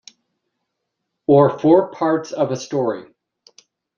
Or 1.27 1.59
four 1.59 1.91
parts 1.91 2.31
of 2.31 2.49
a 2.49 2.55
story. 2.57 3.13